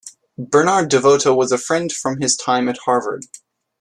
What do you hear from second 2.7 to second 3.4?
Harvard.